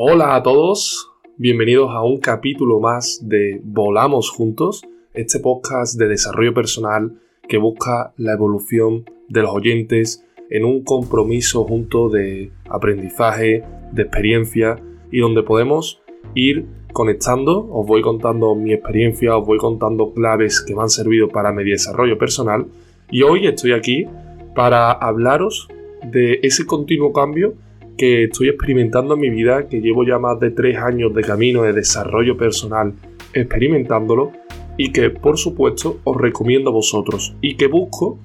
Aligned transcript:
Hola 0.00 0.36
a 0.36 0.44
todos, 0.44 1.10
bienvenidos 1.38 1.90
a 1.90 2.04
un 2.04 2.20
capítulo 2.20 2.78
más 2.78 3.18
de 3.20 3.60
Volamos 3.64 4.30
Juntos, 4.30 4.84
este 5.12 5.40
podcast 5.40 5.98
de 5.98 6.06
desarrollo 6.06 6.54
personal 6.54 7.18
que 7.48 7.58
busca 7.58 8.12
la 8.16 8.34
evolución 8.34 9.10
de 9.28 9.42
los 9.42 9.50
oyentes 9.50 10.24
en 10.50 10.64
un 10.64 10.84
compromiso 10.84 11.64
junto 11.64 12.10
de 12.10 12.52
aprendizaje, 12.70 13.64
de 13.90 14.02
experiencia 14.02 14.76
y 15.10 15.18
donde 15.18 15.42
podemos 15.42 16.00
ir 16.32 16.64
conectando, 16.92 17.68
os 17.68 17.84
voy 17.84 18.00
contando 18.00 18.54
mi 18.54 18.72
experiencia, 18.72 19.36
os 19.36 19.44
voy 19.44 19.58
contando 19.58 20.12
claves 20.14 20.60
que 20.60 20.76
me 20.76 20.82
han 20.82 20.90
servido 20.90 21.26
para 21.26 21.50
mi 21.50 21.68
desarrollo 21.68 22.16
personal. 22.18 22.68
Y 23.10 23.22
hoy 23.22 23.48
estoy 23.48 23.72
aquí 23.72 24.06
para 24.54 24.92
hablaros 24.92 25.66
de 26.04 26.38
ese 26.44 26.66
continuo 26.66 27.12
cambio 27.12 27.54
que 27.98 28.24
estoy 28.24 28.48
experimentando 28.48 29.14
en 29.14 29.20
mi 29.20 29.28
vida, 29.28 29.68
que 29.68 29.80
llevo 29.80 30.06
ya 30.06 30.18
más 30.18 30.40
de 30.40 30.52
tres 30.52 30.78
años 30.78 31.12
de 31.12 31.22
camino 31.22 31.64
de 31.64 31.72
desarrollo 31.74 32.38
personal 32.38 32.94
experimentándolo 33.34 34.32
y 34.78 34.92
que 34.92 35.10
por 35.10 35.36
supuesto 35.36 36.00
os 36.04 36.16
recomiendo 36.16 36.70
a 36.70 36.72
vosotros 36.72 37.34
y 37.42 37.56
que 37.56 37.66
busco 37.66 38.18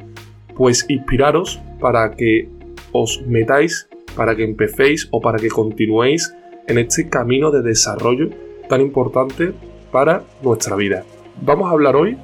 pues 0.55 0.85
inspiraros 0.87 1.59
para 1.79 2.11
que 2.11 2.47
os 2.91 3.23
metáis, 3.27 3.89
para 4.15 4.35
que 4.35 4.43
empecéis 4.43 5.09
o 5.11 5.19
para 5.19 5.39
que 5.39 5.49
continuéis 5.49 6.33
en 6.67 6.77
este 6.77 7.09
camino 7.09 7.51
de 7.51 7.63
desarrollo 7.63 8.29
tan 8.69 8.79
importante 8.81 9.51
para 9.91 10.23
nuestra 10.43 10.75
vida. 10.75 11.03
Vamos 11.41 11.67
a 11.67 11.71
hablar 11.71 11.95
hoy 11.95 12.15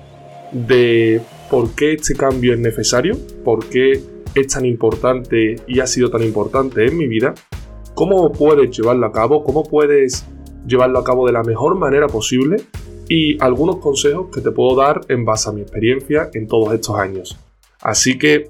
de 0.51 1.19
por 1.49 1.73
qué 1.75 1.93
este 1.93 2.15
cambio 2.15 2.53
es 2.53 2.59
necesario, 2.59 3.17
por 3.43 3.67
qué 3.67 3.99
es 4.35 4.47
tan 4.47 4.65
importante 4.65 5.55
y 5.67 5.79
ha 5.79 5.87
sido 5.87 6.09
tan 6.09 6.23
importante 6.23 6.85
en 6.85 6.97
mi 6.97 7.07
vida, 7.07 7.33
cómo 7.95 8.31
puedes 8.31 8.75
llevarlo 8.75 9.05
a 9.05 9.11
cabo, 9.11 9.43
cómo 9.43 9.63
puedes 9.63 10.25
llevarlo 10.65 10.99
a 10.99 11.03
cabo 11.03 11.25
de 11.25 11.33
la 11.33 11.43
mejor 11.43 11.77
manera 11.77 12.07
posible 12.07 12.57
y 13.07 13.41
algunos 13.41 13.77
consejos 13.77 14.27
que 14.33 14.41
te 14.41 14.51
puedo 14.51 14.75
dar 14.75 15.01
en 15.09 15.25
base 15.25 15.49
a 15.49 15.53
mi 15.53 15.61
experiencia 15.61 16.29
en 16.33 16.47
todos 16.47 16.73
estos 16.73 16.97
años. 16.97 17.37
Así 17.81 18.17
que 18.17 18.49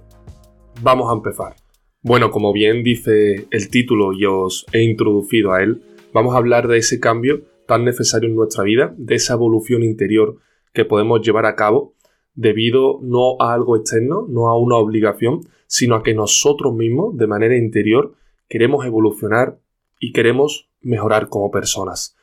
vamos 0.81 1.09
a 1.09 1.15
empezar. 1.15 1.55
Bueno, 2.01 2.31
como 2.31 2.53
bien 2.53 2.83
dice 2.83 3.47
el 3.51 3.69
título 3.69 4.13
y 4.13 4.25
os 4.25 4.65
he 4.73 4.83
introducido 4.83 5.53
a 5.53 5.63
él, 5.63 5.81
vamos 6.13 6.33
a 6.33 6.37
hablar 6.37 6.67
de 6.67 6.77
ese 6.77 6.99
cambio 6.99 7.41
tan 7.67 7.85
necesario 7.85 8.29
en 8.29 8.35
nuestra 8.35 8.63
vida, 8.63 8.93
de 8.97 9.15
esa 9.15 9.33
evolución 9.33 9.83
interior 9.83 10.37
que 10.73 10.85
podemos 10.85 11.21
llevar 11.21 11.45
a 11.45 11.55
cabo 11.55 11.93
debido 12.33 12.99
no 13.01 13.35
a 13.39 13.53
algo 13.53 13.75
externo, 13.75 14.25
no 14.29 14.49
a 14.49 14.57
una 14.57 14.75
obligación, 14.77 15.41
sino 15.69 15.95
a 15.95 16.03
que 16.03 16.15
nosotros 16.15 16.73
mismos, 16.73 17.15
de 17.15 17.27
manera 17.27 17.55
interior, 17.55 18.15
queremos 18.47 18.87
evolucionar 18.87 19.59
y 19.99 20.13
queremos 20.13 20.67
mejorar 20.81 21.29
como 21.29 21.51
personas. 21.51 22.17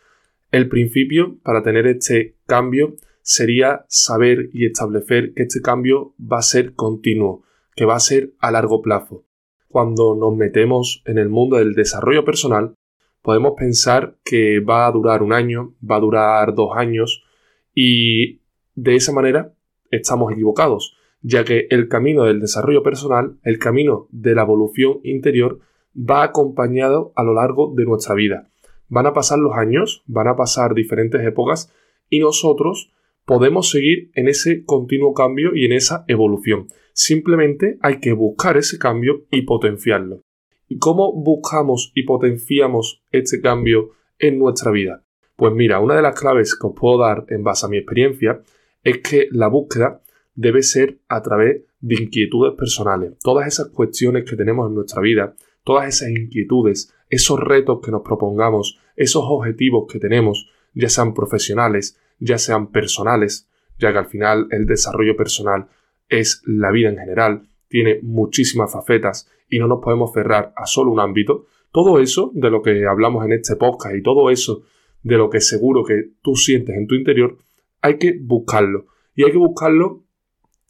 El 0.51 0.69
principio 0.69 1.39
para 1.45 1.63
tener 1.63 1.87
este 1.87 2.35
cambio 2.47 2.97
sería 3.23 3.85
saber 3.89 4.51
y 4.53 4.67
establecer 4.67 5.33
que 5.33 5.45
este 5.45 5.63
cambio 5.63 6.13
va 6.21 6.39
a 6.39 6.43
ser 6.43 6.75
continuo, 6.75 7.45
que 7.77 7.85
va 7.85 7.95
a 7.95 8.01
ser 8.01 8.33
a 8.41 8.51
largo 8.51 8.83
plazo. 8.83 9.25
Cuando 9.69 10.17
nos 10.17 10.37
metemos 10.37 11.05
en 11.07 11.19
el 11.19 11.29
mundo 11.29 11.57
del 11.57 11.75
desarrollo 11.75 12.25
personal, 12.25 12.75
podemos 13.23 13.53
pensar 13.57 14.17
que 14.25 14.59
va 14.59 14.89
a 14.89 14.93
durar 14.93 15.23
un 15.23 15.33
año, 15.33 15.75
va 15.89 15.97
a 15.97 16.01
durar 16.01 16.55
dos 16.57 16.77
años 16.77 17.23
y 17.73 18.41
de 18.75 18.97
esa 18.97 19.13
manera 19.13 19.53
estamos 19.93 20.33
equivocados, 20.33 20.96
ya 21.23 21.45
que 21.45 21.67
el 21.71 21.89
camino 21.89 22.25
del 22.25 22.41
desarrollo 22.41 22.83
personal, 22.83 23.39
el 23.43 23.59
camino 23.59 24.09
de 24.11 24.35
la 24.35 24.43
evolución 24.43 25.01
interior, 25.03 25.61
va 25.97 26.23
acompañado 26.23 27.13
a 27.17 27.25
lo 27.25 27.35
largo 27.35 27.73
de 27.75 27.85
nuestra 27.85 28.15
vida. 28.15 28.51
Van 28.89 29.07
a 29.07 29.13
pasar 29.13 29.39
los 29.39 29.57
años, 29.57 30.05
van 30.07 30.29
a 30.29 30.37
pasar 30.37 30.75
diferentes 30.75 31.27
épocas 31.27 31.73
y 32.09 32.21
nosotros 32.21 32.93
podemos 33.25 33.71
seguir 33.71 34.11
en 34.15 34.29
ese 34.29 34.65
continuo 34.65 35.15
cambio 35.15 35.55
y 35.55 35.65
en 35.65 35.73
esa 35.73 36.05
evolución. 36.07 36.69
Simplemente 36.93 37.79
hay 37.83 37.99
que 37.99 38.13
buscar 38.13 38.57
ese 38.57 38.79
cambio 38.79 39.27
y 39.31 39.43
potenciarlo. 39.43 40.23
¿Y 40.69 40.79
cómo 40.79 41.13
buscamos 41.13 41.93
y 41.95 42.05
potenciamos 42.05 43.03
este 43.11 43.41
cambio 43.41 43.91
en 44.19 44.39
nuestra 44.39 44.71
vida? 44.71 45.05
Pues 45.37 45.53
mira, 45.53 45.81
una 45.81 45.97
de 45.97 46.03
las 46.03 46.19
claves 46.19 46.55
que 46.55 46.67
os 46.67 46.75
puedo 46.75 46.99
dar 46.99 47.27
en 47.29 47.43
base 47.43 47.67
a 47.67 47.69
mi 47.69 47.77
experiencia 47.77 48.41
es 48.83 48.99
que 48.99 49.29
la 49.31 49.49
búsqueda 49.49 50.01
debe 50.37 50.63
ser 50.63 50.99
a 51.09 51.23
través 51.23 51.63
de 51.81 51.95
inquietudes 52.03 52.55
personales. 52.55 53.15
Todas 53.23 53.49
esas 53.49 53.69
cuestiones 53.69 54.25
que 54.25 54.37
tenemos 54.37 54.69
en 54.69 54.75
nuestra 54.75 55.01
vida, 55.03 55.35
todas 55.65 55.89
esas 55.89 56.11
inquietudes, 56.11 56.95
esos 57.11 57.41
retos 57.41 57.81
que 57.83 57.91
nos 57.91 58.03
propongamos, 58.03 58.79
esos 58.95 59.25
objetivos 59.27 59.91
que 59.91 59.99
tenemos, 59.99 60.49
ya 60.75 60.89
sean 60.89 61.15
profesionales, 61.15 61.99
ya 62.19 62.39
sean 62.39 62.71
personales, 62.71 63.49
ya 63.79 63.93
que 63.93 63.99
al 63.99 64.07
final 64.07 64.47
el 64.51 64.67
desarrollo 64.67 65.17
personal 65.17 65.69
es 66.09 66.43
la 66.47 66.71
vida 66.71 66.91
en 66.91 66.99
general, 66.99 67.49
tiene 67.69 67.99
muchísimas 68.03 68.73
facetas 68.73 69.29
y 69.49 69.59
no 69.59 69.67
nos 69.67 69.81
podemos 69.83 70.13
cerrar 70.13 70.53
a 70.57 70.67
solo 70.67 70.93
un 70.93 71.01
ámbito, 71.01 71.47
todo 71.73 71.99
eso 71.99 72.31
de 72.35 72.51
lo 72.51 72.63
que 72.63 72.87
hablamos 72.87 73.25
en 73.25 73.33
este 73.33 73.57
podcast 73.57 73.95
y 73.95 74.03
todo 74.03 74.31
eso 74.31 74.63
de 75.03 75.17
lo 75.17 75.31
que 75.31 75.41
seguro 75.41 75.85
que 75.85 76.11
tú 76.23 76.35
sientes 76.35 76.77
en 76.77 76.87
tu 76.87 76.95
interior, 76.95 77.37
hay 77.81 77.99
que 77.99 78.19
buscarlo. 78.21 78.87
Y 79.15 79.25
hay 79.25 79.31
que 79.31 79.39
buscarlo 79.39 80.06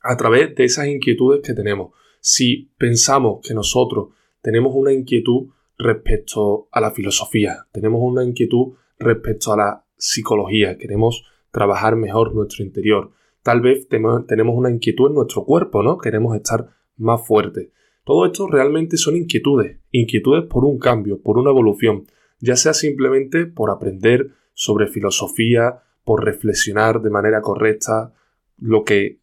a 0.07 0.17
través 0.17 0.55
de 0.55 0.65
esas 0.65 0.87
inquietudes 0.87 1.41
que 1.43 1.55
tenemos. 1.55 1.93
Si 2.21 2.71
pensamos 2.79 3.41
que 3.47 3.55
nosotros 3.55 4.09
tenemos 4.41 4.73
una 4.75 4.93
inquietud 4.93 5.49
respecto 5.79 6.69
a 6.73 6.81
la 6.81 6.91
filosofía, 6.91 7.67
tenemos 7.73 8.01
una 8.03 8.25
inquietud 8.25 8.75
respecto 8.99 9.53
a 9.53 9.57
la 9.57 9.85
psicología, 9.97 10.79
queremos 10.79 11.25
trabajar 11.51 11.97
mejor 11.97 12.35
nuestro 12.35 12.65
interior, 12.65 13.11
tal 13.43 13.61
vez 13.61 13.89
tenemos 13.89 14.57
una 14.57 14.71
inquietud 14.71 15.09
en 15.09 15.15
nuestro 15.15 15.45
cuerpo, 15.45 15.83
¿no? 15.83 15.99
Queremos 15.99 16.35
estar 16.37 16.69
más 16.97 17.27
fuertes. 17.27 17.69
Todo 18.05 18.27
esto 18.27 18.47
realmente 18.47 18.97
son 18.97 19.17
inquietudes, 19.17 19.79
inquietudes 19.91 20.45
por 20.45 20.65
un 20.65 20.79
cambio, 20.79 21.21
por 21.21 21.39
una 21.39 21.51
evolución, 21.51 22.07
ya 22.41 22.57
sea 22.57 22.73
simplemente 22.73 23.47
por 23.47 23.71
aprender 23.71 24.31
sobre 24.55 24.87
filosofía, 24.87 25.83
por 26.05 26.25
reflexionar 26.25 27.03
de 27.03 27.11
manera 27.11 27.41
correcta 27.41 28.15
lo 28.59 28.85
que 28.85 29.19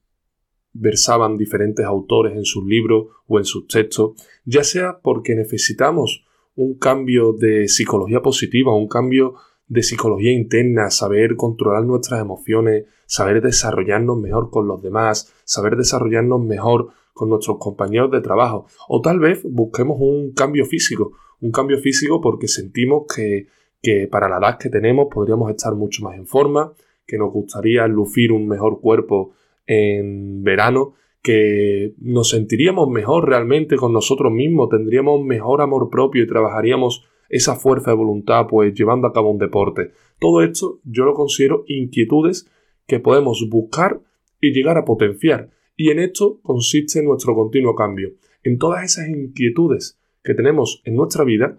versaban 0.73 1.37
diferentes 1.37 1.85
autores 1.85 2.35
en 2.35 2.45
sus 2.45 2.65
libros 2.65 3.07
o 3.27 3.39
en 3.39 3.45
sus 3.45 3.67
textos, 3.67 4.13
ya 4.45 4.63
sea 4.63 4.99
porque 5.01 5.35
necesitamos 5.35 6.25
un 6.55 6.77
cambio 6.77 7.33
de 7.33 7.67
psicología 7.67 8.21
positiva, 8.21 8.75
un 8.75 8.87
cambio 8.87 9.35
de 9.67 9.83
psicología 9.83 10.31
interna, 10.31 10.89
saber 10.89 11.35
controlar 11.35 11.85
nuestras 11.85 12.21
emociones, 12.21 12.85
saber 13.05 13.41
desarrollarnos 13.41 14.17
mejor 14.19 14.49
con 14.49 14.67
los 14.67 14.81
demás, 14.81 15.33
saber 15.45 15.77
desarrollarnos 15.77 16.43
mejor 16.43 16.89
con 17.13 17.29
nuestros 17.29 17.57
compañeros 17.59 18.11
de 18.11 18.21
trabajo, 18.21 18.65
o 18.87 19.01
tal 19.01 19.19
vez 19.19 19.41
busquemos 19.43 19.97
un 19.99 20.33
cambio 20.33 20.65
físico, 20.65 21.13
un 21.39 21.51
cambio 21.51 21.77
físico 21.77 22.19
porque 22.21 22.47
sentimos 22.47 23.03
que 23.13 23.47
que 23.83 24.07
para 24.07 24.29
la 24.29 24.37
edad 24.37 24.57
que 24.57 24.69
tenemos 24.69 25.09
podríamos 25.13 25.51
estar 25.51 25.75
mucho 25.75 26.03
más 26.03 26.15
en 26.15 26.25
forma, 26.25 26.73
que 27.05 27.17
nos 27.17 27.31
gustaría 27.31 27.85
lucir 27.85 28.31
un 28.31 28.47
mejor 28.47 28.79
cuerpo 28.79 29.33
en 29.65 30.43
verano, 30.43 30.93
que 31.21 31.93
nos 31.99 32.29
sentiríamos 32.29 32.89
mejor 32.89 33.29
realmente 33.29 33.77
con 33.77 33.93
nosotros 33.93 34.31
mismos, 34.31 34.69
tendríamos 34.69 35.23
mejor 35.23 35.61
amor 35.61 35.89
propio 35.89 36.23
y 36.23 36.27
trabajaríamos 36.27 37.07
esa 37.29 37.55
fuerza 37.55 37.91
de 37.91 37.97
voluntad 37.97 38.45
pues 38.49 38.73
llevando 38.73 39.07
a 39.07 39.13
cabo 39.13 39.31
un 39.31 39.39
deporte. 39.39 39.91
Todo 40.19 40.43
esto 40.43 40.81
yo 40.83 41.05
lo 41.05 41.13
considero 41.13 41.63
inquietudes 41.67 42.51
que 42.85 42.99
podemos 42.99 43.47
buscar 43.49 44.01
y 44.41 44.51
llegar 44.51 44.77
a 44.77 44.85
potenciar. 44.85 45.49
Y 45.75 45.89
en 45.89 45.99
esto 45.99 46.39
consiste 46.43 47.01
nuestro 47.01 47.33
continuo 47.33 47.73
cambio. 47.73 48.11
En 48.43 48.57
todas 48.57 48.83
esas 48.83 49.07
inquietudes 49.07 49.97
que 50.23 50.33
tenemos 50.33 50.81
en 50.85 50.95
nuestra 50.95 51.23
vida, 51.23 51.57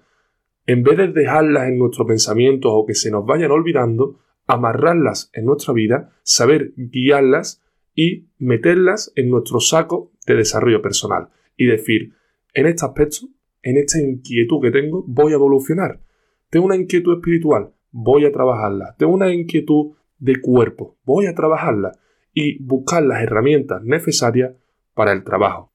en 0.66 0.82
vez 0.82 0.98
de 0.98 1.08
dejarlas 1.08 1.68
en 1.68 1.78
nuestros 1.78 2.06
pensamientos 2.06 2.70
o 2.72 2.84
que 2.86 2.94
se 2.94 3.10
nos 3.10 3.24
vayan 3.26 3.50
olvidando, 3.50 4.20
amarrarlas 4.46 5.30
en 5.32 5.46
nuestra 5.46 5.72
vida, 5.72 6.12
saber 6.22 6.72
guiarlas 6.76 7.63
y 7.94 8.28
meterlas 8.38 9.12
en 9.16 9.30
nuestro 9.30 9.60
saco 9.60 10.12
de 10.26 10.34
desarrollo 10.36 10.82
personal. 10.82 11.28
Y 11.56 11.66
decir, 11.66 12.12
en 12.52 12.66
este 12.66 12.84
aspecto, 12.84 13.28
en 13.62 13.78
esta 13.78 14.00
inquietud 14.00 14.60
que 14.60 14.70
tengo, 14.70 15.04
voy 15.06 15.32
a 15.32 15.36
evolucionar. 15.36 16.00
Tengo 16.50 16.66
una 16.66 16.76
inquietud 16.76 17.16
espiritual, 17.16 17.72
voy 17.90 18.24
a 18.26 18.32
trabajarla. 18.32 18.94
Tengo 18.98 19.14
una 19.14 19.32
inquietud 19.32 19.92
de 20.18 20.40
cuerpo, 20.40 20.96
voy 21.04 21.26
a 21.26 21.34
trabajarla. 21.34 21.92
Y 22.32 22.62
buscar 22.62 23.04
las 23.04 23.22
herramientas 23.22 23.82
necesarias 23.84 24.54
para 24.92 25.12
el 25.12 25.22
trabajo. 25.22 25.72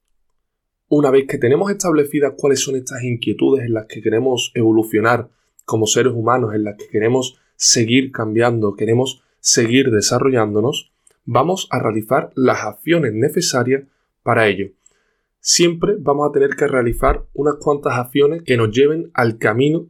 Una 0.90 1.12
vez 1.12 1.26
que 1.28 1.38
tenemos 1.38 1.72
establecidas 1.72 2.34
cuáles 2.36 2.62
son 2.62 2.76
estas 2.76 3.04
inquietudes 3.04 3.66
en 3.66 3.74
las 3.74 3.86
que 3.86 4.02
queremos 4.02 4.52
evolucionar 4.56 5.30
como 5.64 5.86
seres 5.86 6.14
humanos, 6.14 6.54
en 6.56 6.64
las 6.64 6.76
que 6.78 6.88
queremos 6.88 7.40
seguir 7.56 8.12
cambiando, 8.12 8.76
queremos 8.76 9.24
seguir 9.40 9.92
desarrollándonos, 9.92 10.92
vamos 11.32 11.68
a 11.70 11.78
realizar 11.78 12.32
las 12.34 12.64
acciones 12.64 13.14
necesarias 13.14 13.84
para 14.24 14.48
ello. 14.48 14.72
Siempre 15.40 15.94
vamos 16.00 16.28
a 16.28 16.32
tener 16.32 16.56
que 16.56 16.68
realizar 16.68 17.28
unas 17.34 17.58
cuantas 17.60 18.00
acciones 18.00 18.42
que 18.42 18.58
nos 18.58 18.72
lleven 18.72 19.12
al 19.14 19.38
camino 19.38 19.90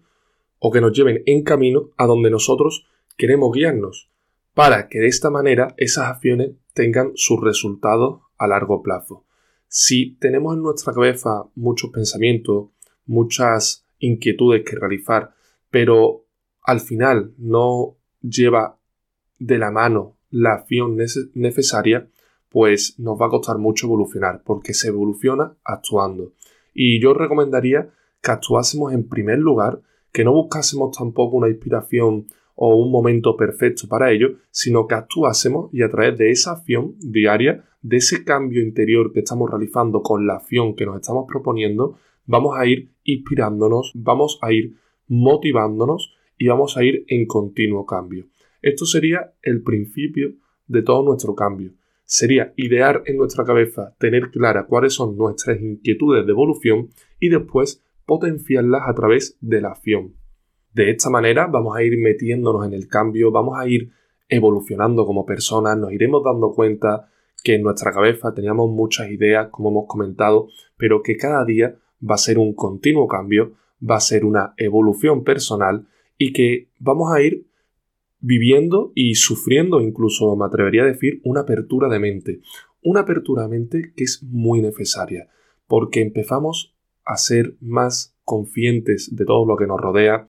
o 0.60 0.70
que 0.70 0.82
nos 0.82 0.92
lleven 0.92 1.24
en 1.26 1.44
camino 1.44 1.92
a 1.96 2.08
donde 2.08 2.30
nosotros 2.30 2.86
queremos 3.16 3.54
guiarnos, 3.54 4.12
para 4.54 4.90
que 4.90 5.00
de 5.00 5.08
esta 5.08 5.30
manera 5.30 5.74
esas 5.78 6.08
acciones 6.08 6.52
tengan 6.74 7.12
sus 7.16 7.40
resultados 7.40 8.20
a 8.38 8.46
largo 8.46 8.84
plazo. 8.84 9.24
Si 9.70 10.18
tenemos 10.20 10.58
en 10.58 10.64
nuestra 10.64 10.94
cabeza 10.94 11.46
muchos 11.56 11.90
pensamientos, 11.92 12.72
muchas 13.06 13.86
inquietudes 14.00 14.64
que 14.66 14.76
realizar, 14.76 15.34
pero 15.70 16.26
al 16.64 16.82
final 16.82 17.34
no 17.38 17.96
lleva 18.22 18.78
de 19.40 19.58
la 19.58 19.72
mano 19.72 20.19
la 20.30 20.54
acción 20.54 20.98
necesaria, 21.34 22.08
pues 22.50 23.00
nos 23.00 23.20
va 23.20 23.28
a 23.28 23.30
costar 23.30 23.58
mucho 23.58 23.88
evolucionar, 23.88 24.42
porque 24.44 24.74
se 24.74 24.90
evoluciona 24.90 25.56
actuando. 25.64 26.34
Y 26.74 27.02
yo 27.02 27.14
recomendaría 27.14 27.90
que 28.22 28.32
actuásemos 28.32 28.94
en 28.94 29.08
primer 29.08 29.40
lugar, 29.40 29.82
que 30.12 30.24
no 30.24 30.34
buscásemos 30.34 30.98
tampoco 30.98 31.38
una 31.38 31.50
inspiración 31.50 32.28
o 32.56 32.76
un 32.76 32.92
momento 32.92 33.38
perfecto 33.38 33.88
para 33.88 34.12
ello, 34.12 34.32
sino 34.52 34.88
que 34.88 34.96
actuásemos 34.96 35.70
y 35.74 35.82
a 35.82 35.90
través 35.90 36.18
de 36.18 36.32
esa 36.32 36.52
acción 36.52 36.96
diaria, 37.00 37.64
de 37.82 37.98
ese 37.98 38.26
cambio 38.26 38.62
interior 38.62 39.14
que 39.14 39.20
estamos 39.20 39.50
realizando 39.50 40.02
con 40.02 40.28
la 40.28 40.36
acción 40.36 40.76
que 40.76 40.86
nos 40.86 40.98
estamos 40.98 41.26
proponiendo, 41.28 41.98
vamos 42.26 42.58
a 42.58 42.66
ir 42.66 42.92
inspirándonos, 43.04 43.94
vamos 43.96 44.40
a 44.42 44.52
ir 44.52 44.76
motivándonos 45.08 46.14
y 46.38 46.48
vamos 46.48 46.76
a 46.76 46.84
ir 46.84 47.06
en 47.08 47.26
continuo 47.28 47.86
cambio. 47.86 48.28
Esto 48.62 48.86
sería 48.86 49.34
el 49.42 49.64
principio 49.64 50.34
de 50.68 50.82
todo 50.82 51.04
nuestro 51.04 51.36
cambio. 51.36 51.74
Sería 52.04 52.54
idear 52.58 53.04
en 53.06 53.18
nuestra 53.18 53.46
cabeza, 53.46 53.96
tener 54.00 54.32
clara 54.32 54.66
cuáles 54.66 54.94
son 54.94 55.16
nuestras 55.16 55.62
inquietudes 55.62 56.26
de 56.26 56.32
evolución 56.32 56.90
y 57.20 57.30
después 57.30 57.84
potenciarlas 58.06 58.82
a 58.88 58.94
través 58.94 59.38
de 59.42 59.62
la 59.62 59.70
acción. 59.70 60.16
De 60.74 60.90
esta 60.90 61.10
manera 61.10 61.48
vamos 61.48 61.76
a 61.78 61.84
ir 61.84 61.98
metiéndonos 61.98 62.66
en 62.66 62.74
el 62.74 62.88
cambio, 62.88 63.32
vamos 63.32 63.58
a 63.60 63.68
ir 63.68 63.92
evolucionando 64.28 65.06
como 65.06 65.26
personas, 65.26 65.78
nos 65.78 65.92
iremos 65.92 66.24
dando 66.24 66.52
cuenta 66.52 67.10
que 67.44 67.56
en 67.56 67.64
nuestra 67.64 67.92
cabeza 67.92 68.34
teníamos 68.34 68.70
muchas 68.70 69.10
ideas, 69.10 69.50
como 69.50 69.70
hemos 69.70 69.88
comentado, 69.88 70.48
pero 70.78 71.02
que 71.02 71.18
cada 71.18 71.46
día 71.46 71.76
va 72.08 72.16
a 72.16 72.20
ser 72.20 72.38
un 72.38 72.54
continuo 72.54 73.08
cambio, 73.08 73.54
va 73.88 73.96
a 73.96 74.02
ser 74.02 74.26
una 74.26 74.54
evolución 74.58 75.24
personal 75.24 75.88
y 76.18 76.34
que 76.34 76.70
vamos 76.80 77.14
a 77.14 77.22
ir 77.22 77.49
viviendo 78.20 78.92
y 78.96 79.16
sufriendo, 79.16 79.82
incluso 79.82 80.36
me 80.36 80.46
atrevería 80.46 80.84
a 80.84 80.88
decir, 80.88 81.22
una 81.24 81.42
apertura 81.42 81.88
de 81.90 82.00
mente. 82.00 82.42
Una 82.82 83.02
apertura 83.02 83.44
de 83.44 83.50
mente 83.50 83.94
que 83.96 84.04
es 84.04 84.24
muy 84.24 84.62
necesaria, 84.62 85.30
porque 85.68 86.02
empezamos 86.02 86.76
a 87.06 87.18
ser 87.18 87.56
más 87.60 88.16
conscientes 88.24 89.16
de 89.16 89.26
todo 89.26 89.46
lo 89.46 89.58
que 89.58 89.68
nos 89.68 89.80
rodea. 89.80 90.28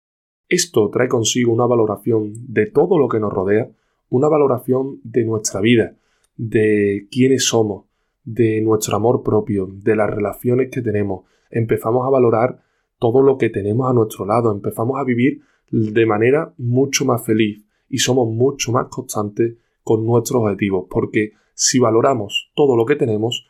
Esto 0.48 0.90
trae 0.90 1.08
consigo 1.08 1.52
una 1.52 1.66
valoración 1.66 2.32
de 2.52 2.66
todo 2.66 2.98
lo 2.98 3.08
que 3.08 3.18
nos 3.18 3.32
rodea, 3.32 3.68
una 4.08 4.28
valoración 4.28 5.00
de 5.02 5.24
nuestra 5.24 5.60
vida, 5.60 5.96
de 6.36 7.08
quiénes 7.10 7.46
somos, 7.46 7.86
de 8.24 8.60
nuestro 8.60 8.96
amor 8.96 9.22
propio, 9.22 9.66
de 9.66 9.96
las 9.96 10.10
relaciones 10.10 10.70
que 10.70 10.82
tenemos, 10.82 11.24
empezamos 11.50 12.06
a 12.06 12.10
valorar 12.10 12.62
todo 12.98 13.22
lo 13.22 13.38
que 13.38 13.50
tenemos 13.50 13.90
a 13.90 13.94
nuestro 13.94 14.26
lado, 14.26 14.52
empezamos 14.52 14.98
a 14.98 15.04
vivir 15.04 15.40
de 15.70 16.06
manera 16.06 16.54
mucho 16.58 17.04
más 17.04 17.24
feliz 17.24 17.65
y 17.88 17.98
somos 17.98 18.28
mucho 18.28 18.72
más 18.72 18.88
constantes 18.88 19.56
con 19.82 20.04
nuestros 20.04 20.42
objetivos, 20.42 20.86
porque 20.90 21.32
si 21.54 21.78
valoramos 21.78 22.50
todo 22.54 22.76
lo 22.76 22.84
que 22.84 22.96
tenemos, 22.96 23.48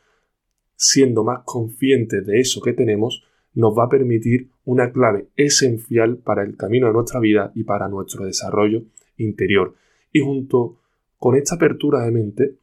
siendo 0.77 1.25
más 1.25 1.41
conscientes 1.45 2.27
de 2.27 2.41
eso 2.41 2.61
que 2.61 2.73
tenemos, 2.73 3.25
nos 3.55 3.77
va 3.77 3.85
a 3.85 3.89
permitir 3.89 4.51
una 4.65 4.93
clave 4.93 5.29
esencial 5.37 6.19
para 6.19 6.43
el 6.43 6.57
camino 6.57 6.87
de 6.87 6.93
nuestra 6.93 7.21
vida 7.21 7.53
y 7.55 7.65
para 7.65 7.89
nuestro 7.89 8.27
desarrollo 8.27 8.83
interior. 9.17 9.75
Y 10.13 10.21
junto 10.21 10.77
con 11.19 11.37
esta 11.37 11.55
apertura 11.55 12.05
de 12.05 12.11
mente, 12.11 12.59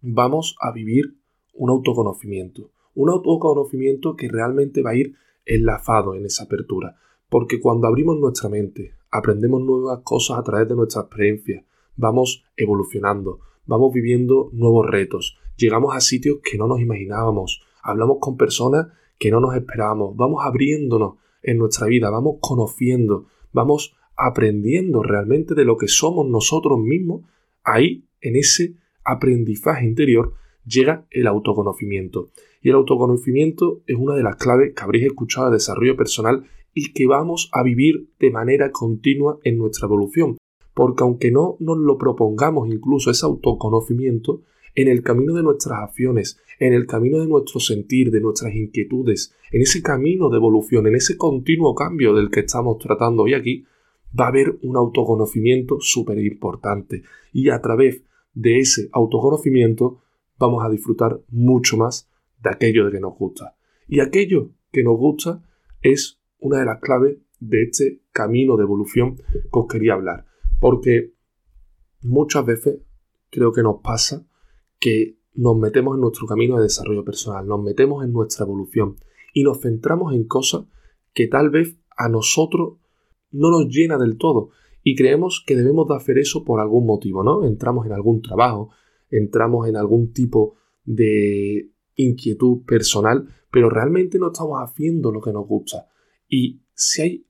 vamos 0.00 0.56
a 0.60 0.72
vivir 0.72 1.14
un 1.54 1.70
autoconocimiento 1.70 2.72
un 2.94 3.10
autoconocimiento 3.10 4.16
que 4.16 4.28
realmente 4.28 4.82
va 4.82 4.90
a 4.90 4.96
ir 4.96 5.14
enlazado 5.46 6.14
en 6.14 6.26
esa 6.26 6.44
apertura. 6.44 6.96
Porque 7.28 7.60
cuando 7.60 7.86
abrimos 7.86 8.18
nuestra 8.18 8.48
mente, 8.48 8.94
aprendemos 9.10 9.62
nuevas 9.62 10.00
cosas 10.04 10.38
a 10.38 10.42
través 10.42 10.68
de 10.68 10.76
nuestra 10.76 11.02
experiencia, 11.02 11.64
vamos 11.96 12.44
evolucionando, 12.56 13.40
vamos 13.66 13.92
viviendo 13.92 14.50
nuevos 14.52 14.86
retos, 14.88 15.38
llegamos 15.56 15.94
a 15.94 16.00
sitios 16.00 16.38
que 16.42 16.58
no 16.58 16.66
nos 16.66 16.80
imaginábamos, 16.80 17.62
hablamos 17.82 18.18
con 18.20 18.36
personas 18.36 18.88
que 19.18 19.30
no 19.30 19.40
nos 19.40 19.54
esperábamos, 19.54 20.16
vamos 20.16 20.44
abriéndonos 20.44 21.14
en 21.42 21.58
nuestra 21.58 21.86
vida, 21.86 22.10
vamos 22.10 22.36
conociendo, 22.40 23.26
vamos 23.52 23.94
aprendiendo 24.16 25.02
realmente 25.02 25.54
de 25.54 25.64
lo 25.64 25.76
que 25.76 25.88
somos 25.88 26.28
nosotros 26.28 26.78
mismos, 26.78 27.22
ahí 27.64 28.04
en 28.20 28.36
ese 28.36 28.74
aprendizaje 29.04 29.86
interior 29.86 30.34
llega 30.64 31.06
el 31.10 31.26
autoconocimiento. 31.26 32.30
Y 32.62 32.68
el 32.68 32.76
autoconocimiento 32.76 33.82
es 33.86 33.96
una 33.96 34.14
de 34.14 34.22
las 34.22 34.36
claves 34.36 34.74
que 34.74 34.82
habréis 34.82 35.06
escuchado 35.06 35.46
de 35.46 35.54
desarrollo 35.54 35.96
personal 35.96 36.44
y 36.74 36.92
que 36.92 37.06
vamos 37.06 37.50
a 37.52 37.62
vivir 37.62 38.08
de 38.18 38.30
manera 38.30 38.70
continua 38.70 39.38
en 39.44 39.58
nuestra 39.58 39.86
evolución. 39.86 40.36
Porque 40.74 41.02
aunque 41.02 41.30
no 41.30 41.56
nos 41.60 41.78
lo 41.78 41.98
propongamos 41.98 42.68
incluso 42.68 43.10
ese 43.10 43.26
autoconocimiento, 43.26 44.42
en 44.74 44.88
el 44.88 45.02
camino 45.02 45.34
de 45.34 45.42
nuestras 45.42 45.80
acciones, 45.80 46.38
en 46.58 46.72
el 46.74 46.86
camino 46.86 47.18
de 47.18 47.26
nuestro 47.26 47.60
sentir, 47.60 48.10
de 48.10 48.20
nuestras 48.20 48.54
inquietudes, 48.54 49.34
en 49.50 49.62
ese 49.62 49.82
camino 49.82 50.28
de 50.28 50.36
evolución, 50.36 50.86
en 50.86 50.94
ese 50.94 51.16
continuo 51.16 51.74
cambio 51.74 52.14
del 52.14 52.30
que 52.30 52.40
estamos 52.40 52.78
tratando 52.78 53.24
hoy 53.24 53.34
aquí, 53.34 53.64
va 54.18 54.26
a 54.26 54.28
haber 54.28 54.58
un 54.62 54.76
autoconocimiento 54.76 55.78
súper 55.80 56.18
importante. 56.18 57.02
Y 57.32 57.50
a 57.50 57.60
través 57.60 58.02
de 58.34 58.58
ese 58.58 58.88
autoconocimiento 58.92 60.02
vamos 60.38 60.64
a 60.64 60.70
disfrutar 60.70 61.20
mucho 61.30 61.76
más 61.76 62.08
de 62.42 62.50
aquello 62.50 62.86
de 62.86 62.92
que 62.92 63.00
nos 63.00 63.16
gusta. 63.16 63.56
Y 63.88 64.00
aquello 64.00 64.50
que 64.72 64.82
nos 64.82 64.96
gusta 64.96 65.42
es 65.82 66.19
una 66.40 66.58
de 66.58 66.66
las 66.66 66.80
claves 66.80 67.18
de 67.38 67.62
este 67.62 68.02
camino 68.12 68.56
de 68.56 68.64
evolución 68.64 69.16
que 69.16 69.48
os 69.52 69.66
quería 69.66 69.94
hablar. 69.94 70.26
Porque 70.60 71.14
muchas 72.02 72.44
veces 72.44 72.80
creo 73.30 73.52
que 73.52 73.62
nos 73.62 73.80
pasa 73.82 74.26
que 74.78 75.18
nos 75.34 75.56
metemos 75.56 75.94
en 75.94 76.00
nuestro 76.00 76.26
camino 76.26 76.56
de 76.56 76.64
desarrollo 76.64 77.04
personal, 77.04 77.46
nos 77.46 77.62
metemos 77.62 78.04
en 78.04 78.12
nuestra 78.12 78.44
evolución 78.44 78.96
y 79.32 79.42
nos 79.44 79.60
centramos 79.60 80.12
en 80.14 80.24
cosas 80.24 80.64
que 81.12 81.28
tal 81.28 81.50
vez 81.50 81.76
a 81.96 82.08
nosotros 82.08 82.78
no 83.30 83.50
nos 83.50 83.68
llena 83.68 83.96
del 83.96 84.18
todo 84.18 84.50
y 84.82 84.96
creemos 84.96 85.44
que 85.46 85.56
debemos 85.56 85.88
de 85.88 85.96
hacer 85.96 86.18
eso 86.18 86.44
por 86.44 86.60
algún 86.60 86.86
motivo, 86.86 87.22
¿no? 87.22 87.44
Entramos 87.44 87.86
en 87.86 87.92
algún 87.92 88.22
trabajo, 88.22 88.70
entramos 89.10 89.68
en 89.68 89.76
algún 89.76 90.12
tipo 90.12 90.56
de 90.84 91.70
inquietud 91.96 92.64
personal, 92.64 93.28
pero 93.50 93.68
realmente 93.68 94.18
no 94.18 94.28
estamos 94.28 94.58
haciendo 94.58 95.12
lo 95.12 95.20
que 95.20 95.32
nos 95.32 95.46
gusta. 95.46 95.86
Y 96.30 96.62
si 96.74 97.02
hay 97.02 97.26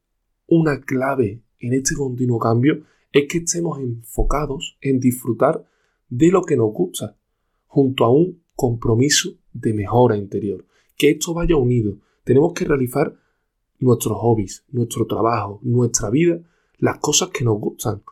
una 0.47 0.81
clave 0.81 1.43
en 1.59 1.73
este 1.73 1.97
continuo 1.97 2.39
cambio, 2.39 2.85
es 3.13 3.27
que 3.29 3.39
estemos 3.39 3.81
enfocados 3.81 4.77
en 4.81 5.01
disfrutar 5.01 5.67
de 6.09 6.29
lo 6.31 6.43
que 6.43 6.57
nos 6.57 6.73
gusta, 6.73 7.17
junto 7.67 8.05
a 8.05 8.11
un 8.11 8.43
compromiso 8.55 9.31
de 9.53 9.73
mejora 9.73 10.17
interior. 10.17 10.67
Que 10.97 11.11
esto 11.11 11.35
vaya 11.35 11.57
unido. 11.57 11.99
Tenemos 12.25 12.53
que 12.53 12.67
realizar 12.67 13.17
nuestros 13.79 14.19
hobbies, 14.19 14.65
nuestro 14.71 15.07
trabajo, 15.07 15.61
nuestra 15.63 16.11
vida, 16.11 16.41
las 16.79 16.99
cosas 16.99 17.31
que 17.31 17.45
nos 17.45 17.59
gustan. 17.59 18.03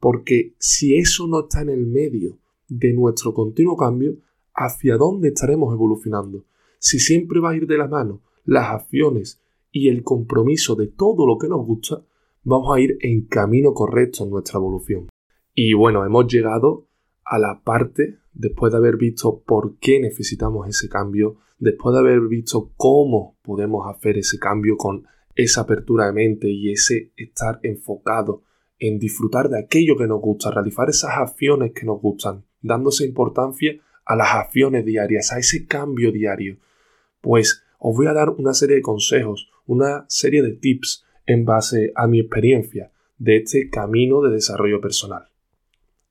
Porque 0.00 0.54
si 0.58 0.96
eso 0.96 1.26
no 1.26 1.40
está 1.40 1.60
en 1.60 1.68
el 1.68 1.86
medio 1.86 2.38
de 2.68 2.92
nuestro 2.94 3.34
continuo 3.34 3.76
cambio, 3.76 4.16
hacia 4.54 4.96
dónde 4.96 5.28
estaremos 5.28 5.72
evolucionando. 5.72 6.44
Si 6.78 6.98
siempre 6.98 7.38
va 7.38 7.50
a 7.50 7.56
ir 7.56 7.66
de 7.66 7.78
la 7.78 7.86
mano 7.86 8.22
las 8.44 8.70
acciones 8.70 9.40
y 9.70 9.88
el 9.88 10.02
compromiso 10.02 10.74
de 10.74 10.88
todo 10.88 11.26
lo 11.26 11.38
que 11.38 11.48
nos 11.48 11.66
gusta, 11.66 12.04
vamos 12.42 12.74
a 12.74 12.80
ir 12.80 12.96
en 13.00 13.26
camino 13.26 13.72
correcto 13.74 14.24
en 14.24 14.30
nuestra 14.30 14.58
evolución. 14.58 15.08
Y 15.54 15.74
bueno, 15.74 16.04
hemos 16.04 16.26
llegado 16.26 16.86
a 17.24 17.38
la 17.38 17.62
parte, 17.62 18.18
después 18.32 18.72
de 18.72 18.78
haber 18.78 18.96
visto 18.96 19.42
por 19.44 19.76
qué 19.78 20.00
necesitamos 20.00 20.68
ese 20.68 20.88
cambio, 20.88 21.36
después 21.58 21.92
de 21.94 22.00
haber 22.00 22.20
visto 22.28 22.72
cómo 22.76 23.36
podemos 23.42 23.86
hacer 23.86 24.18
ese 24.18 24.38
cambio 24.38 24.76
con 24.76 25.04
esa 25.34 25.62
apertura 25.62 26.06
de 26.06 26.12
mente 26.12 26.48
y 26.48 26.72
ese 26.72 27.12
estar 27.16 27.60
enfocado 27.62 28.42
en 28.78 28.98
disfrutar 28.98 29.48
de 29.48 29.58
aquello 29.58 29.96
que 29.96 30.06
nos 30.06 30.20
gusta, 30.20 30.50
realizar 30.50 30.88
esas 30.88 31.10
acciones 31.16 31.72
que 31.72 31.84
nos 31.84 32.00
gustan, 32.00 32.44
dándose 32.62 33.04
importancia 33.04 33.80
a 34.04 34.16
las 34.16 34.34
acciones 34.34 34.84
diarias, 34.84 35.32
a 35.32 35.38
ese 35.38 35.66
cambio 35.66 36.12
diario. 36.12 36.58
Pues 37.20 37.64
os 37.78 37.96
voy 37.96 38.06
a 38.06 38.12
dar 38.12 38.30
una 38.30 38.54
serie 38.54 38.76
de 38.76 38.82
consejos, 38.82 39.50
una 39.68 40.06
serie 40.08 40.42
de 40.42 40.52
tips 40.52 41.04
en 41.26 41.44
base 41.44 41.92
a 41.94 42.08
mi 42.08 42.20
experiencia 42.20 42.90
de 43.18 43.36
este 43.36 43.70
camino 43.70 44.22
de 44.22 44.30
desarrollo 44.30 44.80
personal. 44.80 45.28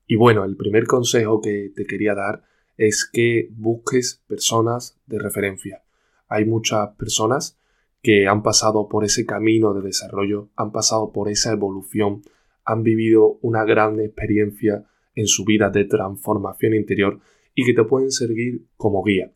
Y 0.05 0.15
bueno, 0.15 0.45
el 0.45 0.55
primer 0.55 0.85
consejo 0.85 1.41
que 1.41 1.71
te 1.75 1.85
quería 1.85 2.13
dar 2.13 2.43
es 2.77 3.09
que 3.11 3.49
busques 3.51 4.23
personas 4.27 4.99
de 5.07 5.19
referencia. 5.19 5.83
Hay 6.29 6.45
muchas 6.45 6.89
personas 6.97 7.57
que 8.03 8.27
han 8.27 8.43
pasado 8.43 8.87
por 8.87 9.03
ese 9.03 9.25
camino 9.25 9.73
de 9.73 9.81
desarrollo, 9.81 10.49
han 10.55 10.71
pasado 10.71 11.11
por 11.11 11.27
esa 11.27 11.51
evolución, 11.51 12.21
han 12.63 12.83
vivido 12.83 13.39
una 13.41 13.65
gran 13.65 13.99
experiencia 13.99 14.85
en 15.15 15.25
su 15.25 15.45
vida 15.45 15.71
de 15.71 15.85
transformación 15.85 16.75
interior 16.75 17.19
y 17.55 17.65
que 17.65 17.73
te 17.73 17.83
pueden 17.83 18.11
servir 18.11 18.67
como 18.77 19.03
guía. 19.03 19.31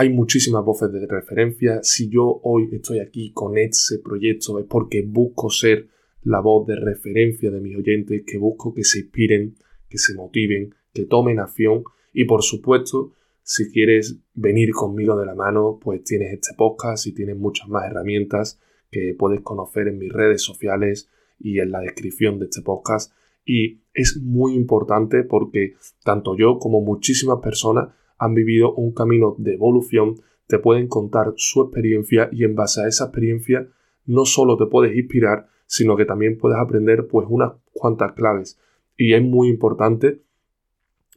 Hay 0.00 0.10
muchísimas 0.10 0.64
voces 0.64 0.92
de 0.92 1.04
referencia. 1.08 1.80
Si 1.82 2.08
yo 2.08 2.38
hoy 2.44 2.68
estoy 2.70 3.00
aquí 3.00 3.32
con 3.32 3.58
este 3.58 3.98
proyecto 3.98 4.60
es 4.60 4.64
porque 4.64 5.02
busco 5.02 5.50
ser 5.50 5.88
la 6.22 6.38
voz 6.38 6.68
de 6.68 6.76
referencia 6.76 7.50
de 7.50 7.60
mis 7.60 7.76
oyentes, 7.76 8.22
que 8.24 8.38
busco 8.38 8.72
que 8.72 8.84
se 8.84 9.00
inspiren, 9.00 9.56
que 9.88 9.98
se 9.98 10.14
motiven, 10.14 10.72
que 10.92 11.06
tomen 11.06 11.40
acción 11.40 11.82
y 12.12 12.26
por 12.26 12.44
supuesto, 12.44 13.14
si 13.42 13.72
quieres 13.72 14.20
venir 14.34 14.70
conmigo 14.70 15.16
de 15.16 15.26
la 15.26 15.34
mano, 15.34 15.80
pues 15.82 16.04
tienes 16.04 16.32
este 16.32 16.54
podcast 16.56 17.04
y 17.08 17.12
tienes 17.12 17.36
muchas 17.36 17.68
más 17.68 17.90
herramientas 17.90 18.60
que 18.92 19.16
puedes 19.18 19.40
conocer 19.40 19.88
en 19.88 19.98
mis 19.98 20.12
redes 20.12 20.42
sociales 20.42 21.08
y 21.40 21.58
en 21.58 21.72
la 21.72 21.80
descripción 21.80 22.38
de 22.38 22.44
este 22.44 22.62
podcast. 22.62 23.12
Y 23.44 23.80
es 23.92 24.16
muy 24.22 24.54
importante 24.54 25.24
porque 25.24 25.74
tanto 26.04 26.36
yo 26.36 26.60
como 26.60 26.82
muchísimas 26.82 27.40
personas 27.40 27.88
han 28.18 28.34
vivido 28.34 28.74
un 28.74 28.92
camino 28.92 29.34
de 29.38 29.54
evolución, 29.54 30.20
te 30.46 30.58
pueden 30.58 30.88
contar 30.88 31.34
su 31.36 31.62
experiencia 31.62 32.28
y 32.32 32.44
en 32.44 32.54
base 32.54 32.82
a 32.82 32.88
esa 32.88 33.04
experiencia 33.04 33.68
no 34.06 34.24
solo 34.24 34.56
te 34.56 34.66
puedes 34.66 34.96
inspirar, 34.96 35.48
sino 35.66 35.96
que 35.96 36.06
también 36.06 36.38
puedes 36.38 36.58
aprender 36.58 37.06
pues 37.06 37.26
unas 37.28 37.52
cuantas 37.72 38.12
claves. 38.12 38.58
Y 38.96 39.12
es 39.12 39.22
muy 39.22 39.48
importante 39.48 40.22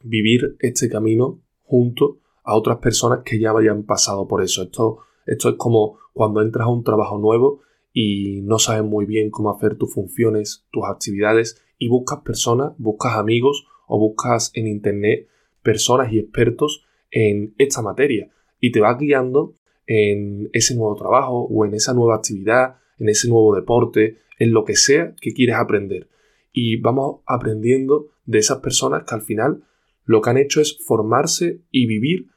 vivir 0.03 0.57
este 0.59 0.89
camino 0.89 1.39
junto 1.63 2.19
a 2.43 2.55
otras 2.55 2.77
personas 2.77 3.21
que 3.23 3.39
ya 3.39 3.51
hayan 3.51 3.83
pasado 3.83 4.27
por 4.27 4.43
eso. 4.43 4.63
Esto, 4.63 4.99
esto 5.25 5.49
es 5.49 5.55
como 5.55 5.97
cuando 6.13 6.41
entras 6.41 6.67
a 6.67 6.71
un 6.71 6.83
trabajo 6.83 7.17
nuevo 7.17 7.61
y 7.93 8.41
no 8.43 8.59
sabes 8.59 8.83
muy 8.83 9.05
bien 9.05 9.29
cómo 9.31 9.55
hacer 9.55 9.77
tus 9.77 9.93
funciones, 9.93 10.65
tus 10.71 10.83
actividades 10.85 11.63
y 11.77 11.87
buscas 11.87 12.19
personas, 12.19 12.73
buscas 12.77 13.15
amigos 13.15 13.65
o 13.87 13.99
buscas 13.99 14.51
en 14.53 14.67
internet 14.67 15.27
personas 15.63 16.11
y 16.11 16.19
expertos 16.19 16.85
en 17.11 17.53
esta 17.57 17.81
materia 17.81 18.31
y 18.59 18.71
te 18.71 18.79
vas 18.79 18.97
guiando 18.97 19.55
en 19.85 20.49
ese 20.53 20.75
nuevo 20.75 20.95
trabajo 20.95 21.47
o 21.49 21.65
en 21.65 21.73
esa 21.73 21.93
nueva 21.93 22.15
actividad, 22.15 22.75
en 22.97 23.09
ese 23.09 23.27
nuevo 23.27 23.55
deporte, 23.55 24.19
en 24.39 24.51
lo 24.51 24.63
que 24.63 24.75
sea 24.75 25.15
que 25.19 25.33
quieres 25.33 25.55
aprender. 25.55 26.09
Y 26.53 26.77
vamos 26.77 27.21
aprendiendo 27.25 28.09
de 28.25 28.39
esas 28.39 28.59
personas 28.59 29.03
que 29.03 29.15
al 29.15 29.21
final 29.21 29.63
lo 30.05 30.21
que 30.21 30.29
han 30.29 30.37
hecho 30.37 30.61
es 30.61 30.77
formarse 30.85 31.61
y 31.71 31.85
vivir 31.85 32.27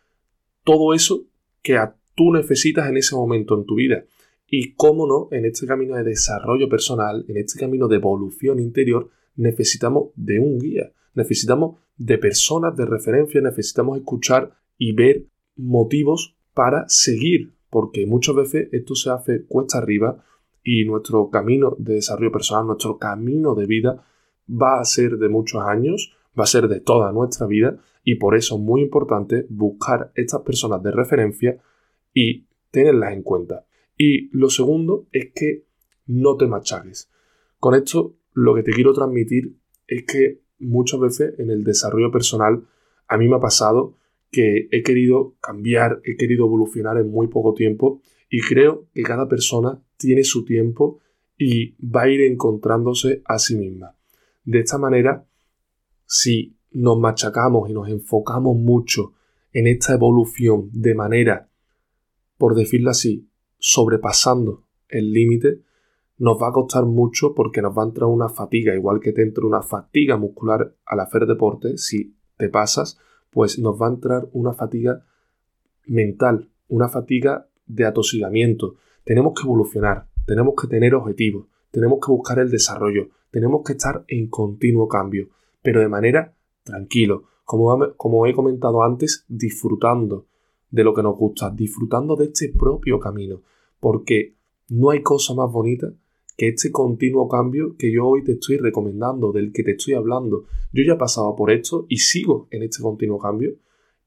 todo 0.64 0.94
eso 0.94 1.26
que 1.62 1.78
tú 2.14 2.32
necesitas 2.32 2.88
en 2.88 2.96
ese 2.96 3.14
momento 3.14 3.56
en 3.56 3.64
tu 3.64 3.76
vida. 3.76 4.04
Y 4.46 4.74
cómo 4.74 5.06
no, 5.06 5.28
en 5.30 5.46
este 5.46 5.66
camino 5.66 5.96
de 5.96 6.04
desarrollo 6.04 6.68
personal, 6.68 7.24
en 7.28 7.36
este 7.36 7.58
camino 7.58 7.88
de 7.88 7.96
evolución 7.96 8.60
interior, 8.60 9.10
necesitamos 9.36 10.10
de 10.14 10.38
un 10.38 10.58
guía, 10.58 10.92
necesitamos 11.14 11.78
de 11.96 12.18
personas 12.18 12.76
de 12.76 12.86
referencia, 12.86 13.40
necesitamos 13.40 13.98
escuchar 13.98 14.54
y 14.78 14.92
ver 14.92 15.26
motivos 15.56 16.36
para 16.52 16.88
seguir, 16.88 17.54
porque 17.70 18.06
muchas 18.06 18.34
veces 18.34 18.68
esto 18.72 18.94
se 18.94 19.10
hace 19.10 19.44
cuesta 19.46 19.78
arriba 19.78 20.24
y 20.62 20.84
nuestro 20.84 21.28
camino 21.30 21.76
de 21.78 21.94
desarrollo 21.94 22.32
personal, 22.32 22.66
nuestro 22.66 22.98
camino 22.98 23.54
de 23.54 23.66
vida 23.66 24.04
va 24.48 24.80
a 24.80 24.84
ser 24.84 25.18
de 25.18 25.28
muchos 25.28 25.62
años, 25.62 26.16
va 26.38 26.44
a 26.44 26.48
ser 26.48 26.68
de 26.68 26.80
toda 26.80 27.12
nuestra 27.12 27.46
vida 27.46 27.78
y 28.02 28.16
por 28.16 28.36
eso 28.36 28.56
es 28.56 28.60
muy 28.60 28.82
importante 28.82 29.46
buscar 29.48 30.12
estas 30.14 30.42
personas 30.42 30.82
de 30.82 30.90
referencia 30.90 31.60
y 32.12 32.46
tenerlas 32.70 33.12
en 33.12 33.22
cuenta. 33.22 33.66
Y 33.96 34.36
lo 34.36 34.48
segundo 34.48 35.06
es 35.12 35.32
que 35.34 35.66
no 36.06 36.36
te 36.36 36.46
machaques. 36.46 37.10
Con 37.58 37.74
esto 37.74 38.16
lo 38.32 38.54
que 38.54 38.62
te 38.62 38.72
quiero 38.72 38.92
transmitir 38.92 39.56
es 39.86 40.04
que 40.04 40.42
muchas 40.58 41.00
veces 41.00 41.38
en 41.38 41.50
el 41.50 41.64
desarrollo 41.64 42.10
personal 42.10 42.66
a 43.08 43.16
mí 43.16 43.28
me 43.28 43.36
ha 43.36 43.40
pasado 43.40 43.96
que 44.34 44.68
he 44.72 44.82
querido 44.82 45.36
cambiar, 45.40 46.00
he 46.04 46.16
querido 46.16 46.46
evolucionar 46.46 46.98
en 46.98 47.08
muy 47.08 47.28
poco 47.28 47.54
tiempo 47.54 48.00
y 48.28 48.40
creo 48.40 48.88
que 48.92 49.02
cada 49.02 49.28
persona 49.28 49.80
tiene 49.96 50.24
su 50.24 50.44
tiempo 50.44 50.98
y 51.38 51.76
va 51.84 52.02
a 52.02 52.08
ir 52.08 52.20
encontrándose 52.22 53.22
a 53.26 53.38
sí 53.38 53.56
misma. 53.56 53.96
De 54.44 54.58
esta 54.58 54.76
manera, 54.76 55.24
si 56.04 56.56
nos 56.72 56.98
machacamos 56.98 57.70
y 57.70 57.72
nos 57.72 57.88
enfocamos 57.88 58.56
mucho 58.56 59.12
en 59.52 59.68
esta 59.68 59.94
evolución 59.94 60.68
de 60.72 60.96
manera, 60.96 61.48
por 62.36 62.56
decirlo 62.56 62.90
así, 62.90 63.28
sobrepasando 63.58 64.64
el 64.88 65.12
límite, 65.12 65.60
nos 66.18 66.42
va 66.42 66.48
a 66.48 66.52
costar 66.52 66.86
mucho 66.86 67.34
porque 67.34 67.62
nos 67.62 67.76
va 67.76 67.82
a 67.82 67.86
entrar 67.86 68.08
una 68.08 68.28
fatiga, 68.28 68.74
igual 68.74 68.98
que 68.98 69.12
te 69.12 69.22
entra 69.22 69.46
una 69.46 69.62
fatiga 69.62 70.16
muscular 70.16 70.76
al 70.84 71.00
hacer 71.00 71.26
deporte, 71.26 71.78
si 71.78 72.16
te 72.36 72.48
pasas, 72.48 72.98
pues 73.34 73.58
nos 73.58 73.80
va 73.80 73.88
a 73.88 73.90
entrar 73.90 74.28
una 74.32 74.54
fatiga 74.54 75.04
mental, 75.86 76.48
una 76.68 76.88
fatiga 76.88 77.48
de 77.66 77.84
atosigamiento. 77.84 78.76
Tenemos 79.04 79.34
que 79.34 79.42
evolucionar, 79.42 80.06
tenemos 80.24 80.54
que 80.54 80.68
tener 80.68 80.94
objetivos, 80.94 81.46
tenemos 81.72 81.98
que 81.98 82.12
buscar 82.12 82.38
el 82.38 82.48
desarrollo, 82.48 83.08
tenemos 83.32 83.62
que 83.66 83.72
estar 83.72 84.04
en 84.06 84.28
continuo 84.28 84.86
cambio, 84.86 85.28
pero 85.60 85.80
de 85.80 85.88
manera 85.88 86.32
tranquilo, 86.62 87.24
como, 87.44 87.94
como 87.96 88.24
he 88.26 88.32
comentado 88.32 88.82
antes, 88.84 89.24
disfrutando 89.28 90.26
de 90.70 90.84
lo 90.84 90.94
que 90.94 91.02
nos 91.02 91.16
gusta, 91.18 91.50
disfrutando 91.50 92.14
de 92.14 92.26
este 92.26 92.52
propio 92.56 93.00
camino, 93.00 93.42
porque 93.80 94.36
no 94.68 94.90
hay 94.90 95.02
cosa 95.02 95.34
más 95.34 95.50
bonita 95.50 95.92
que 96.36 96.48
este 96.48 96.72
continuo 96.72 97.28
cambio 97.28 97.76
que 97.76 97.92
yo 97.92 98.06
hoy 98.06 98.24
te 98.24 98.32
estoy 98.32 98.56
recomendando, 98.56 99.32
del 99.32 99.52
que 99.52 99.62
te 99.62 99.72
estoy 99.72 99.94
hablando. 99.94 100.46
Yo 100.72 100.82
ya 100.82 100.94
he 100.94 100.98
pasado 100.98 101.34
por 101.36 101.50
esto 101.50 101.86
y 101.88 101.98
sigo 101.98 102.48
en 102.50 102.62
este 102.62 102.82
continuo 102.82 103.18
cambio, 103.18 103.54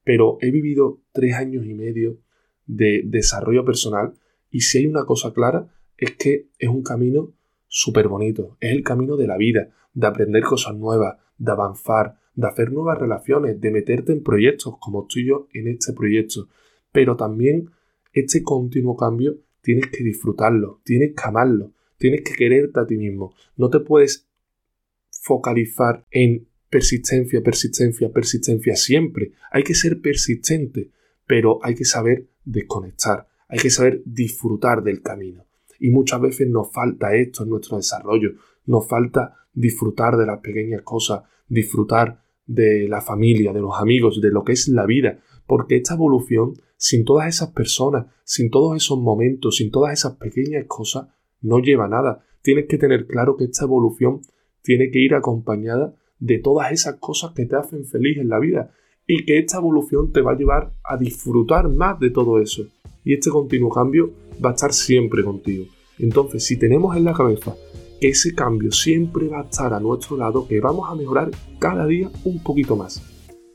pero 0.04 0.38
he 0.40 0.50
vivido 0.50 1.00
tres 1.12 1.34
años 1.34 1.64
y 1.66 1.74
medio 1.74 2.18
de 2.66 3.02
desarrollo 3.04 3.64
personal 3.64 4.14
y 4.50 4.60
si 4.60 4.78
hay 4.78 4.86
una 4.86 5.04
cosa 5.04 5.32
clara 5.32 5.68
es 5.96 6.12
que 6.16 6.48
es 6.58 6.68
un 6.68 6.82
camino 6.82 7.32
súper 7.66 8.08
bonito, 8.08 8.56
es 8.60 8.72
el 8.72 8.82
camino 8.82 9.16
de 9.16 9.26
la 9.26 9.36
vida, 9.36 9.70
de 9.92 10.06
aprender 10.06 10.42
cosas 10.42 10.76
nuevas, 10.76 11.18
de 11.38 11.50
avanzar, 11.50 12.18
de 12.34 12.46
hacer 12.46 12.72
nuevas 12.72 12.98
relaciones, 12.98 13.60
de 13.60 13.70
meterte 13.70 14.12
en 14.12 14.22
proyectos 14.22 14.74
como 14.78 15.02
estoy 15.02 15.26
yo 15.26 15.48
en 15.52 15.68
este 15.68 15.92
proyecto, 15.92 16.48
pero 16.92 17.16
también 17.16 17.70
este 18.12 18.42
continuo 18.42 18.96
cambio 18.96 19.38
tienes 19.60 19.88
que 19.88 20.04
disfrutarlo, 20.04 20.80
tienes 20.84 21.14
que 21.14 21.22
amarlo, 21.24 21.72
tienes 21.98 22.22
que 22.22 22.34
quererte 22.34 22.80
a 22.80 22.86
ti 22.86 22.96
mismo, 22.96 23.34
no 23.56 23.68
te 23.68 23.80
puedes 23.80 24.28
focalizar 25.10 26.06
en 26.10 26.48
persistencia, 26.70 27.42
persistencia, 27.42 28.10
persistencia 28.10 28.76
siempre, 28.76 29.32
hay 29.50 29.62
que 29.62 29.74
ser 29.74 30.00
persistente, 30.00 30.90
pero 31.26 31.58
hay 31.62 31.74
que 31.74 31.84
saber 31.84 32.28
desconectar, 32.44 33.26
hay 33.48 33.58
que 33.58 33.70
saber 33.70 34.02
disfrutar 34.04 34.82
del 34.82 35.02
camino. 35.02 35.46
Y 35.80 35.90
muchas 35.90 36.20
veces 36.20 36.48
nos 36.48 36.72
falta 36.72 37.14
esto 37.14 37.44
en 37.44 37.50
nuestro 37.50 37.76
desarrollo, 37.76 38.32
nos 38.66 38.86
falta 38.88 39.34
disfrutar 39.52 40.16
de 40.16 40.26
las 40.26 40.40
pequeñas 40.40 40.82
cosas, 40.82 41.22
disfrutar 41.48 42.22
de 42.46 42.88
la 42.88 43.00
familia, 43.00 43.52
de 43.52 43.60
los 43.60 43.78
amigos, 43.78 44.20
de 44.20 44.30
lo 44.30 44.44
que 44.44 44.52
es 44.52 44.68
la 44.68 44.86
vida, 44.86 45.20
porque 45.46 45.76
esta 45.76 45.94
evolución, 45.94 46.54
sin 46.76 47.04
todas 47.04 47.28
esas 47.28 47.50
personas, 47.50 48.06
sin 48.24 48.50
todos 48.50 48.76
esos 48.76 48.98
momentos, 48.98 49.56
sin 49.56 49.70
todas 49.70 49.92
esas 49.92 50.16
pequeñas 50.16 50.64
cosas, 50.66 51.08
no 51.40 51.58
lleva 51.58 51.88
nada. 51.88 52.24
Tienes 52.42 52.66
que 52.66 52.78
tener 52.78 53.06
claro 53.06 53.36
que 53.36 53.44
esta 53.44 53.64
evolución 53.64 54.20
tiene 54.62 54.90
que 54.90 55.00
ir 55.00 55.14
acompañada 55.14 55.94
de 56.18 56.38
todas 56.38 56.72
esas 56.72 56.96
cosas 56.96 57.32
que 57.32 57.46
te 57.46 57.56
hacen 57.56 57.84
feliz 57.84 58.18
en 58.18 58.28
la 58.28 58.38
vida 58.38 58.72
y 59.06 59.24
que 59.24 59.38
esta 59.38 59.58
evolución 59.58 60.12
te 60.12 60.20
va 60.20 60.32
a 60.32 60.36
llevar 60.36 60.74
a 60.84 60.96
disfrutar 60.96 61.68
más 61.68 61.98
de 61.98 62.10
todo 62.10 62.40
eso. 62.40 62.64
Y 63.04 63.14
este 63.14 63.30
continuo 63.30 63.70
cambio 63.70 64.10
va 64.44 64.50
a 64.50 64.52
estar 64.52 64.72
siempre 64.72 65.24
contigo. 65.24 65.64
Entonces, 65.98 66.44
si 66.44 66.58
tenemos 66.58 66.96
en 66.96 67.04
la 67.04 67.14
cabeza 67.14 67.56
que 68.00 68.08
ese 68.08 68.34
cambio 68.34 68.70
siempre 68.70 69.28
va 69.28 69.40
a 69.40 69.44
estar 69.44 69.72
a 69.72 69.80
nuestro 69.80 70.16
lado, 70.16 70.46
que 70.46 70.60
vamos 70.60 70.88
a 70.90 70.94
mejorar 70.94 71.30
cada 71.58 71.86
día 71.86 72.10
un 72.24 72.42
poquito 72.42 72.76
más. 72.76 73.02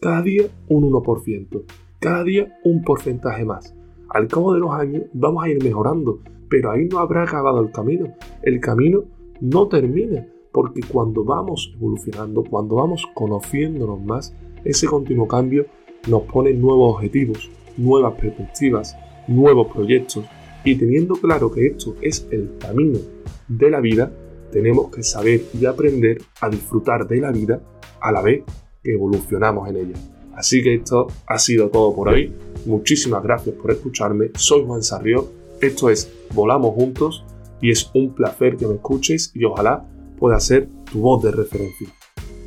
Cada 0.01 0.21
día 0.21 0.43
un 0.67 0.91
1%. 0.91 1.63
Cada 1.99 2.23
día 2.23 2.59
un 2.63 2.83
porcentaje 2.83 3.45
más. 3.45 3.73
Al 4.09 4.27
cabo 4.27 4.53
de 4.53 4.59
los 4.59 4.71
años 4.71 5.03
vamos 5.13 5.43
a 5.43 5.49
ir 5.49 5.63
mejorando, 5.63 6.19
pero 6.53 6.69
ahí 6.69 6.85
no 6.85 6.99
habrá 6.99 7.23
acabado 7.23 7.59
el 7.61 7.71
camino. 7.71 8.13
El 8.43 8.59
camino 8.59 9.05
no 9.41 9.67
termina, 9.67 10.23
porque 10.51 10.81
cuando 10.87 11.23
vamos 11.23 11.73
evolucionando, 11.75 12.43
cuando 12.43 12.75
vamos 12.75 13.07
conociéndonos 13.15 13.99
más, 14.05 14.35
ese 14.63 14.85
continuo 14.85 15.27
cambio 15.27 15.65
nos 16.07 16.21
pone 16.31 16.53
nuevos 16.53 16.93
objetivos, 16.93 17.49
nuevas 17.75 18.13
perspectivas, 18.21 18.95
nuevos 19.27 19.73
proyectos, 19.73 20.25
y 20.63 20.75
teniendo 20.75 21.15
claro 21.15 21.51
que 21.51 21.65
esto 21.65 21.95
es 22.01 22.27
el 22.29 22.51
camino 22.59 22.99
de 23.47 23.71
la 23.71 23.81
vida, 23.81 24.13
tenemos 24.51 24.91
que 24.91 25.01
saber 25.01 25.41
y 25.59 25.65
aprender 25.65 26.21
a 26.39 26.49
disfrutar 26.51 27.07
de 27.07 27.17
la 27.17 27.31
vida 27.31 27.63
a 27.99 28.11
la 28.11 28.21
vez 28.21 28.43
que 28.83 28.93
evolucionamos 28.93 29.67
en 29.71 29.77
ella. 29.77 29.95
Así 30.35 30.61
que 30.61 30.75
esto 30.75 31.07
ha 31.25 31.39
sido 31.39 31.69
todo 31.69 31.95
por 31.95 32.09
hoy. 32.09 32.31
Muchísimas 32.67 33.23
gracias 33.23 33.55
por 33.55 33.71
escucharme. 33.71 34.29
Soy 34.35 34.63
Juan 34.67 34.83
Sarrió 34.83 35.41
Esto 35.63 35.89
es 35.89 36.11
Volamos 36.33 36.75
Juntos 36.75 37.23
y 37.61 37.71
es 37.71 37.89
un 37.93 38.13
placer 38.13 38.57
que 38.57 38.67
me 38.67 38.73
escuches 38.73 39.31
y 39.33 39.45
ojalá 39.45 39.85
pueda 40.19 40.37
ser 40.41 40.67
tu 40.91 40.99
voz 40.99 41.23
de 41.23 41.31
referencia. 41.31 41.87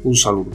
Un 0.04 0.14
saludo. 0.14 0.50